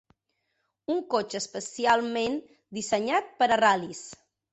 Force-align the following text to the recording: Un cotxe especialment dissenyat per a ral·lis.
Un 0.93 1.01
cotxe 1.13 1.37
especialment 1.39 2.39
dissenyat 2.79 3.29
per 3.43 3.49
a 3.49 3.59
ral·lis. 3.63 4.01